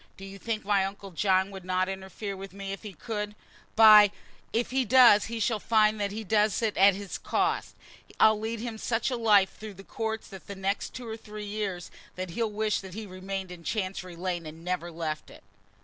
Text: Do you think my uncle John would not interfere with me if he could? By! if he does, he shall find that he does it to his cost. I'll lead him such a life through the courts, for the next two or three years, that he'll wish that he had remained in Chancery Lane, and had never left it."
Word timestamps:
Do 0.17 0.25
you 0.25 0.39
think 0.39 0.65
my 0.65 0.83
uncle 0.83 1.11
John 1.11 1.51
would 1.51 1.63
not 1.63 1.87
interfere 1.87 2.35
with 2.35 2.53
me 2.53 2.71
if 2.73 2.81
he 2.81 2.93
could? 2.93 3.35
By! 3.75 4.09
if 4.51 4.71
he 4.71 4.83
does, 4.83 5.25
he 5.25 5.39
shall 5.39 5.59
find 5.59 6.01
that 6.01 6.11
he 6.11 6.23
does 6.23 6.59
it 6.63 6.73
to 6.73 6.81
his 6.91 7.19
cost. 7.19 7.75
I'll 8.19 8.39
lead 8.39 8.59
him 8.61 8.79
such 8.79 9.11
a 9.11 9.15
life 9.15 9.53
through 9.55 9.75
the 9.75 9.83
courts, 9.83 10.29
for 10.29 10.39
the 10.39 10.55
next 10.55 10.95
two 10.95 11.07
or 11.07 11.17
three 11.17 11.45
years, 11.45 11.91
that 12.15 12.31
he'll 12.31 12.49
wish 12.49 12.79
that 12.81 12.95
he 12.95 13.01
had 13.01 13.11
remained 13.11 13.51
in 13.51 13.63
Chancery 13.63 14.15
Lane, 14.15 14.47
and 14.47 14.57
had 14.57 14.65
never 14.65 14.91
left 14.91 15.29
it." 15.29 15.43